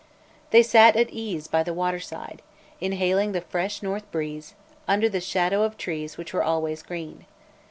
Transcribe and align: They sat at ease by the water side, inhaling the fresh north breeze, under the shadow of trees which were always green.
They 0.49 0.63
sat 0.63 0.95
at 0.95 1.11
ease 1.11 1.47
by 1.47 1.61
the 1.61 1.75
water 1.75 1.99
side, 1.99 2.41
inhaling 2.79 3.33
the 3.33 3.41
fresh 3.41 3.83
north 3.83 4.11
breeze, 4.11 4.55
under 4.87 5.07
the 5.07 5.21
shadow 5.21 5.61
of 5.61 5.77
trees 5.77 6.17
which 6.17 6.33
were 6.33 6.41
always 6.43 6.81
green. 6.81 7.25